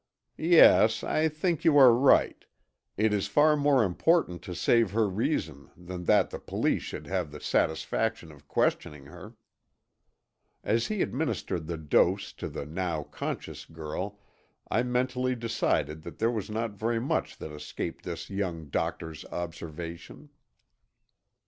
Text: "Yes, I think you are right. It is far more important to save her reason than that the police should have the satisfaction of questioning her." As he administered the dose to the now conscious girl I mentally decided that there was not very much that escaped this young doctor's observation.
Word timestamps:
"Yes, 0.39 1.03
I 1.03 1.27
think 1.29 1.63
you 1.63 1.77
are 1.77 1.93
right. 1.93 2.43
It 2.97 3.13
is 3.13 3.27
far 3.27 3.55
more 3.55 3.83
important 3.83 4.41
to 4.41 4.55
save 4.55 4.89
her 4.93 5.07
reason 5.07 5.69
than 5.77 6.05
that 6.05 6.31
the 6.31 6.39
police 6.39 6.81
should 6.81 7.05
have 7.05 7.29
the 7.29 7.39
satisfaction 7.39 8.31
of 8.31 8.47
questioning 8.47 9.05
her." 9.05 9.35
As 10.63 10.87
he 10.87 11.03
administered 11.03 11.67
the 11.67 11.77
dose 11.77 12.33
to 12.33 12.49
the 12.49 12.65
now 12.65 13.03
conscious 13.03 13.65
girl 13.65 14.17
I 14.71 14.81
mentally 14.81 15.35
decided 15.35 16.01
that 16.01 16.17
there 16.17 16.31
was 16.31 16.49
not 16.49 16.71
very 16.71 16.99
much 16.99 17.37
that 17.37 17.51
escaped 17.53 18.03
this 18.03 18.27
young 18.31 18.69
doctor's 18.69 19.23
observation. 19.25 20.29